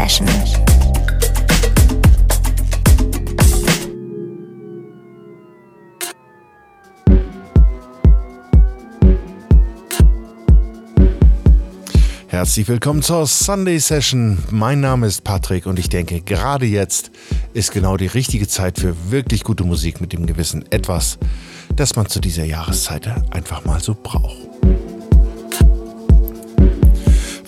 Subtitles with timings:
[0.00, 0.26] Session.
[12.28, 14.38] Herzlich willkommen zur Sunday Session.
[14.50, 17.10] Mein Name ist Patrick und ich denke, gerade jetzt
[17.52, 21.18] ist genau die richtige Zeit für wirklich gute Musik mit dem gewissen Etwas,
[21.76, 24.49] das man zu dieser Jahreszeit einfach mal so braucht.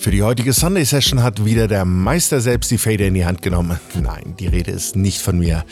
[0.03, 3.41] Für die heutige Sunday Session hat wieder der Meister selbst die Fader in die Hand
[3.41, 3.79] genommen.
[4.01, 5.63] Nein, die Rede ist nicht von mir.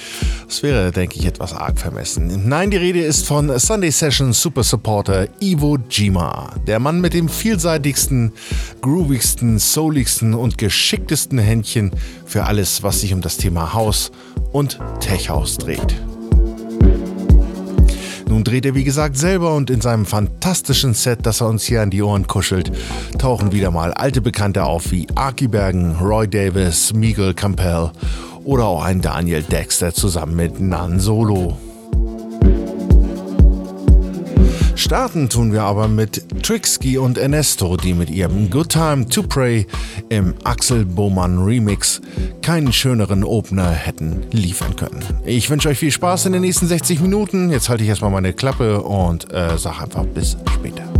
[0.47, 2.47] Das wäre, denke ich, etwas arg vermessen.
[2.47, 6.55] Nein, die Rede ist von Sunday Session Super Supporter Ivo Jima.
[6.65, 8.31] Der Mann mit dem vielseitigsten,
[8.79, 11.91] groovigsten, souligsten und geschicktesten Händchen
[12.25, 14.13] für alles, was sich um das Thema House
[14.53, 15.93] und Tech House dreht.
[18.41, 21.83] Nun dreht er wie gesagt selber und in seinem fantastischen Set, das er uns hier
[21.83, 22.71] an die Ohren kuschelt,
[23.19, 27.91] tauchen wieder mal alte Bekannte auf wie Arky Bergen, Roy Davis, Miguel Campbell
[28.43, 31.55] oder auch ein Daniel Dexter zusammen mit Nan Solo.
[34.91, 39.65] Starten tun wir aber mit Trixky und Ernesto, die mit ihrem Good Time to Pray
[40.09, 42.01] im Axel Bohmann Remix
[42.41, 45.01] keinen schöneren Opener hätten liefern können.
[45.23, 47.51] Ich wünsche euch viel Spaß in den nächsten 60 Minuten.
[47.51, 50.90] Jetzt halte ich erstmal meine Klappe und äh, sage einfach bis später.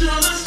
[0.00, 0.38] Yeah.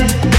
[0.00, 0.29] Yeah.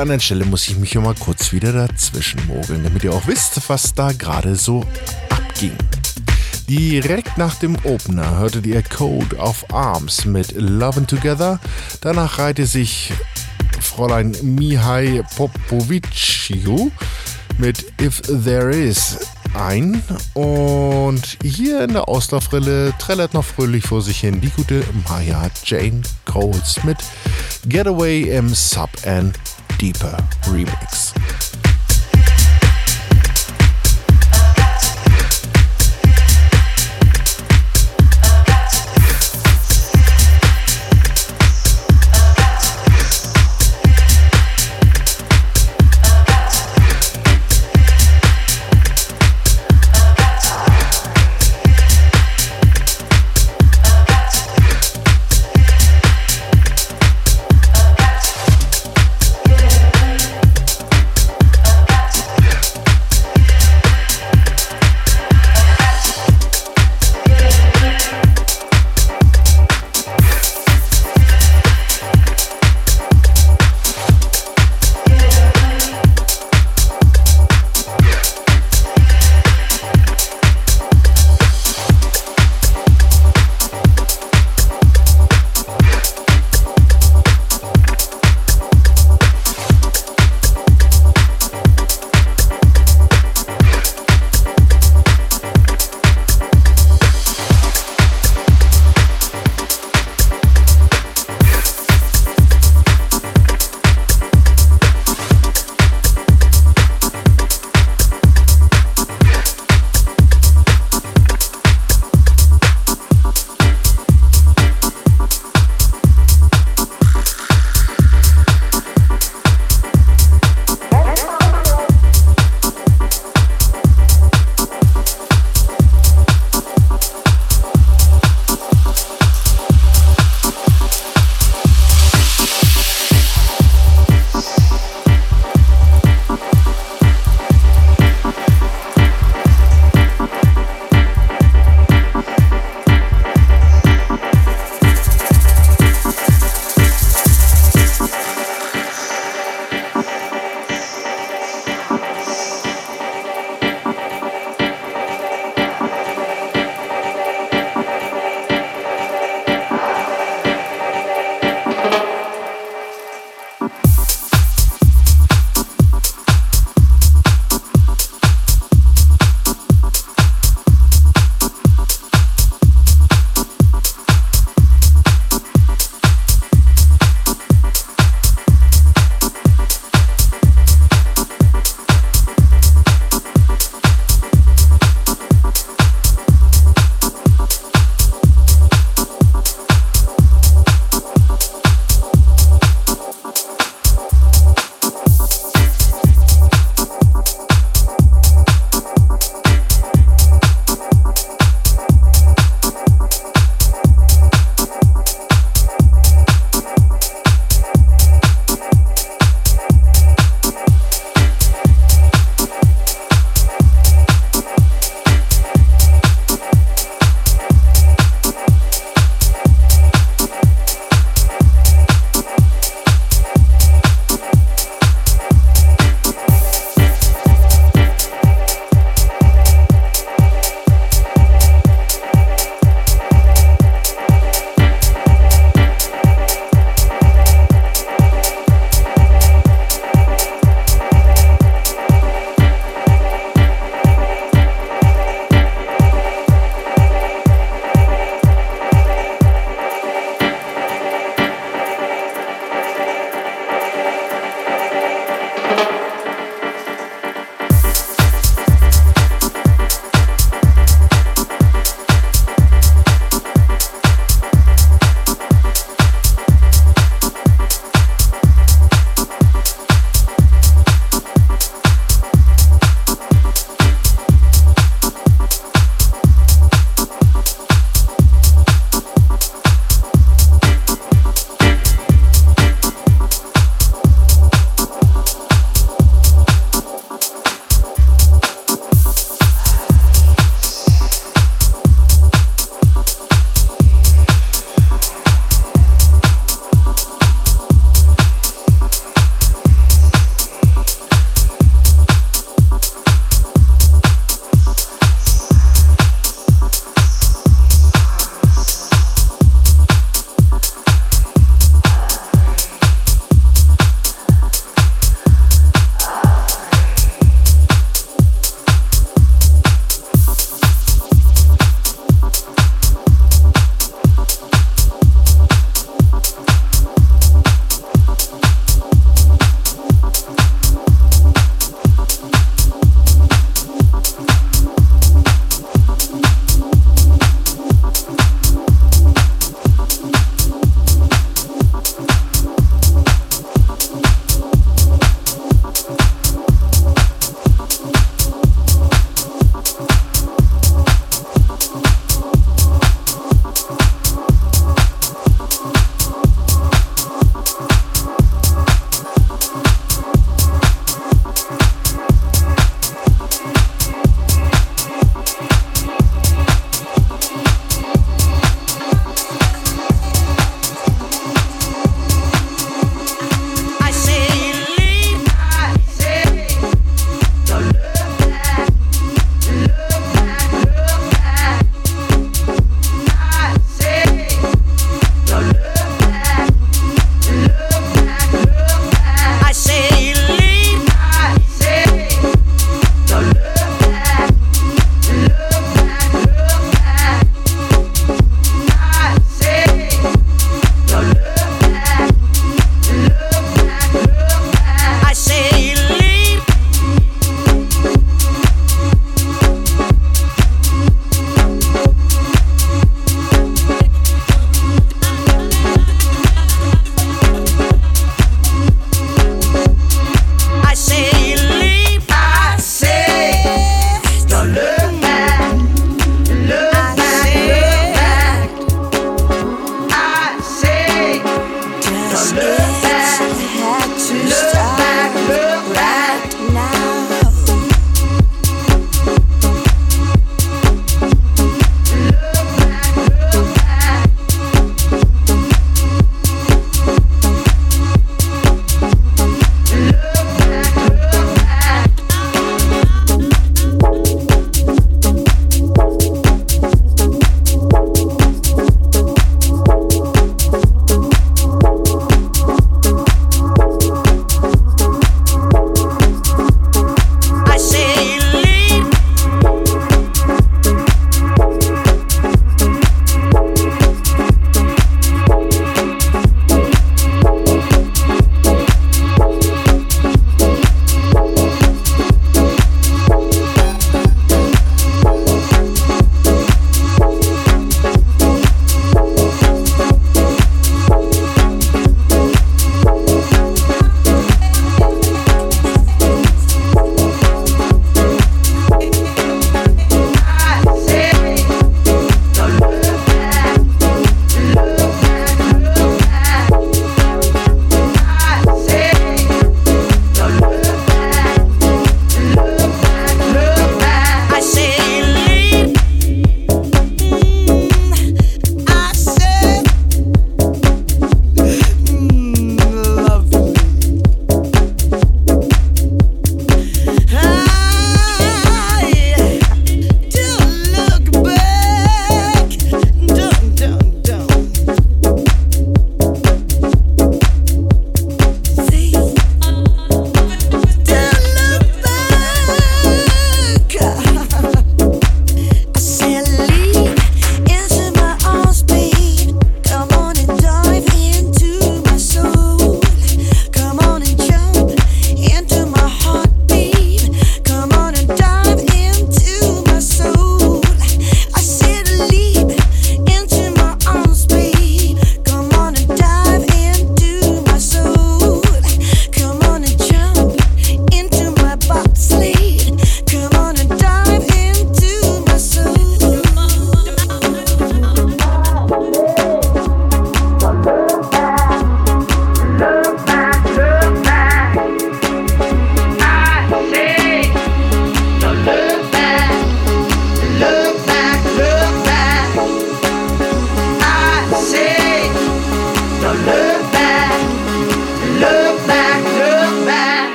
[0.00, 3.60] Oder anderen Stelle muss ich mich mal kurz wieder dazwischen mogeln, damit ihr auch wisst,
[3.68, 4.82] was da gerade so
[5.28, 5.76] abging.
[6.66, 11.60] Direkt nach dem Opener hörtet ihr Code of Arms mit Lovin' Together.
[12.00, 13.12] Danach reihte sich
[13.78, 16.90] Fräulein Mihai Popoviciu
[17.58, 19.18] mit If There Is
[19.52, 20.02] ein.
[20.32, 26.00] Und hier in der Auslaufrille trällert noch fröhlich vor sich hin die gute Maya Jane
[26.24, 26.98] Coles mit
[27.66, 29.38] Getaway im Sub and
[29.80, 30.14] Deeper
[30.44, 31.09] Remix.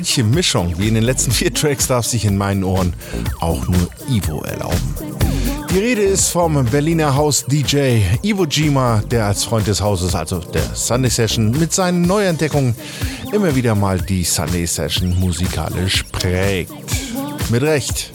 [0.00, 2.94] Solche Mischung wie in den letzten vier Tracks darf sich in meinen Ohren
[3.40, 4.94] auch nur Ivo erlauben.
[5.70, 10.38] Die Rede ist vom Berliner Haus DJ Ivo Jima, der als Freund des Hauses, also
[10.38, 12.74] der Sunday Session, mit seinen Neuentdeckungen
[13.30, 16.72] immer wieder mal die Sunday Session musikalisch prägt.
[17.50, 18.10] Mit Recht.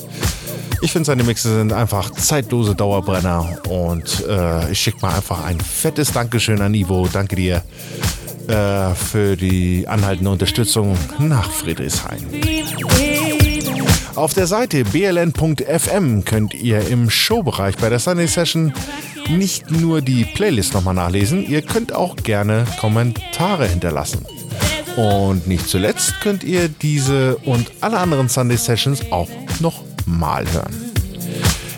[0.81, 5.61] Ich finde, seine Mixe sind einfach zeitlose Dauerbrenner und äh, ich schicke mal einfach ein
[5.61, 7.07] fettes Dankeschön an Ivo.
[7.13, 7.61] Danke dir
[8.47, 12.25] äh, für die anhaltende Unterstützung nach Friedrichshain.
[14.15, 18.73] Auf der Seite bln.fm könnt ihr im Showbereich bei der Sunday Session
[19.29, 24.25] nicht nur die Playlist nochmal nachlesen, ihr könnt auch gerne Kommentare hinterlassen.
[24.95, 29.29] Und nicht zuletzt könnt ihr diese und alle anderen Sunday Sessions auch
[29.59, 30.84] noch mal hören.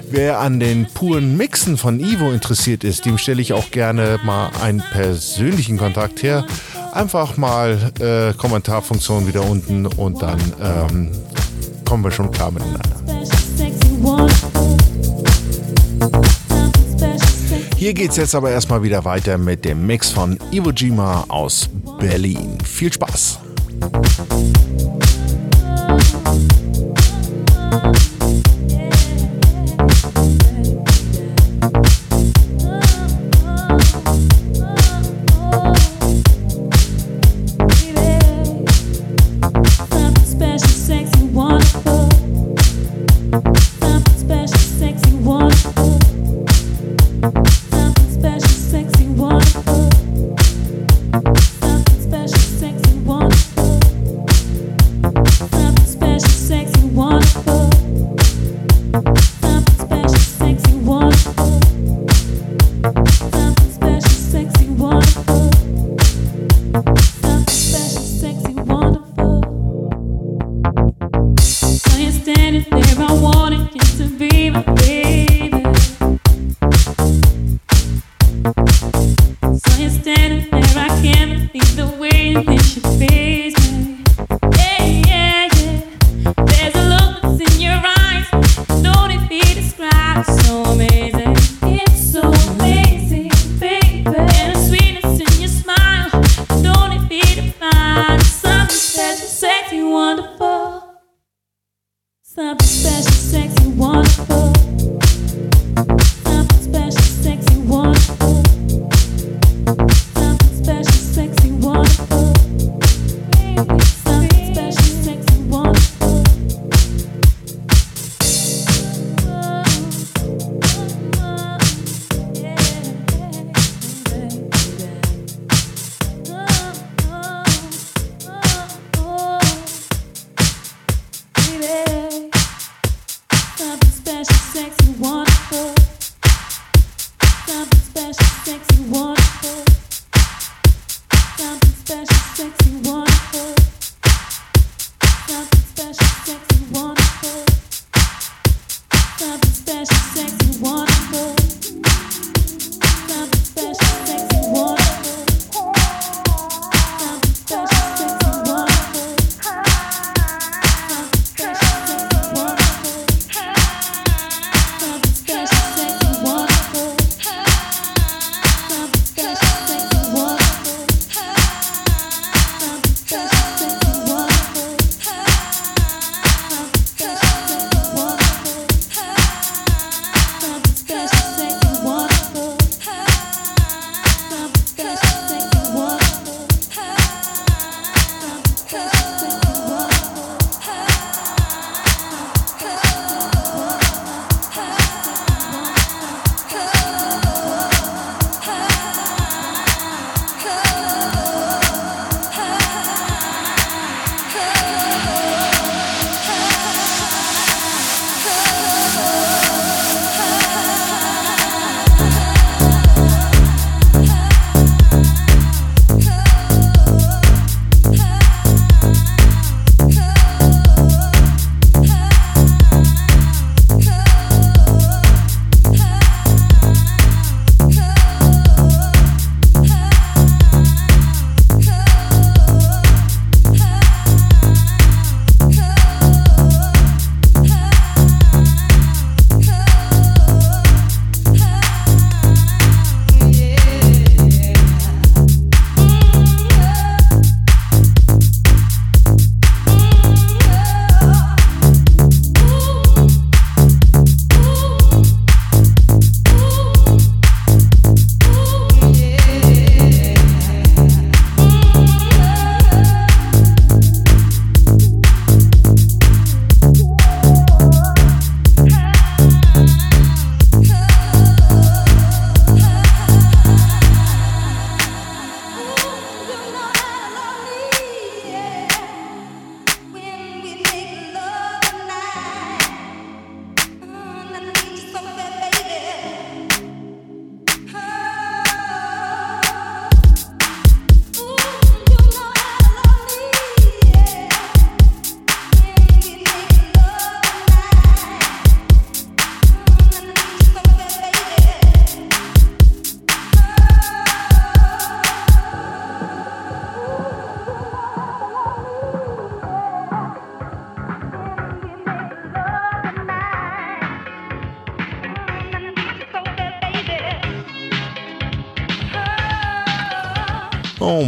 [0.09, 4.51] Wer an den puren Mixen von Ivo interessiert ist, dem stelle ich auch gerne mal
[4.61, 6.45] einen persönlichen Kontakt her.
[6.93, 11.11] Einfach mal äh, Kommentarfunktion wieder unten und dann ähm,
[11.85, 12.89] kommen wir schon klar miteinander.
[17.75, 21.69] Hier geht es jetzt aber erstmal wieder weiter mit dem Mix von Iwo Jima aus
[21.99, 22.57] Berlin.
[22.63, 23.39] Viel Spaß!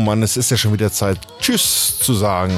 [0.09, 2.51] Mann, es ist ja schon wieder Zeit, Tschüss zu sagen.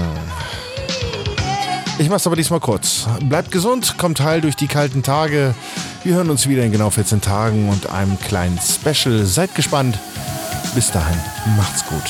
[2.00, 3.08] Ich mach's aber diesmal kurz.
[3.24, 5.54] Bleibt gesund, kommt heil durch die kalten Tage.
[6.06, 9.26] Wir hören uns wieder in genau 14 Tagen und einem kleinen Special.
[9.26, 10.00] Seid gespannt.
[10.76, 11.18] Bis dahin,
[11.58, 12.04] macht's gut.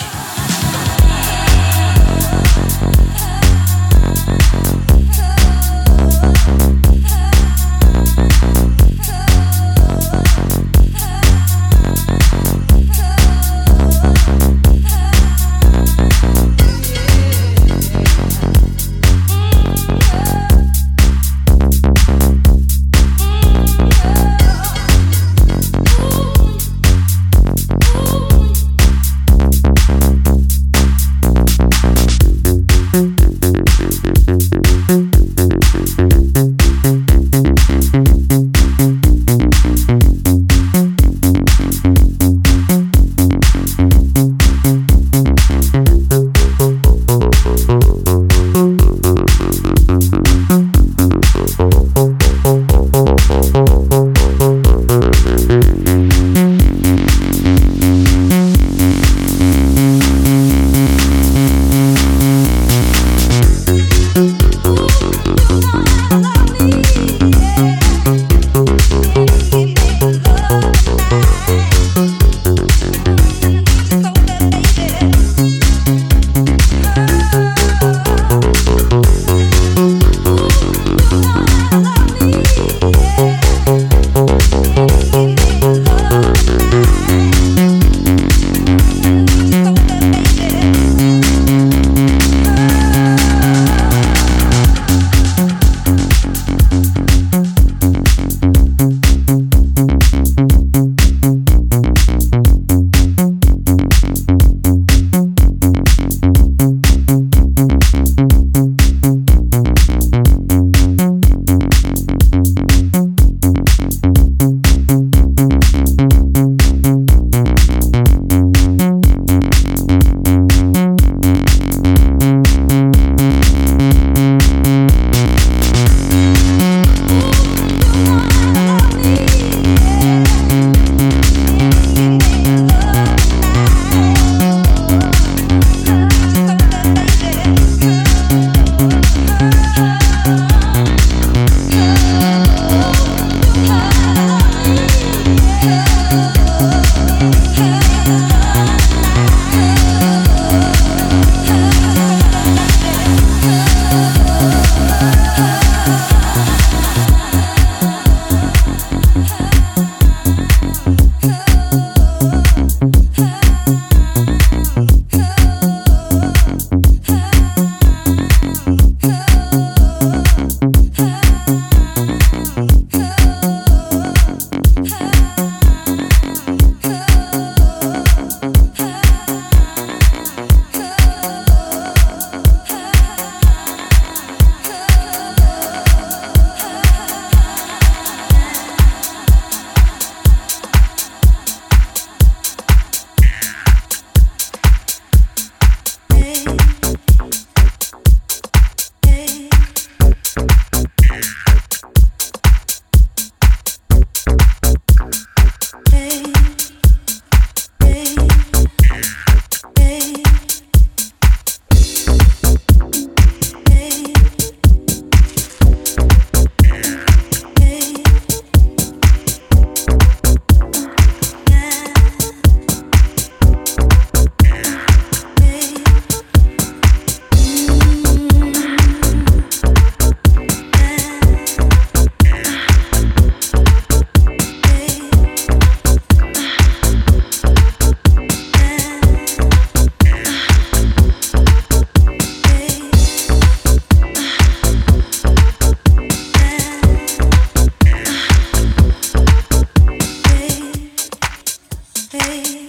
[252.14, 252.61] space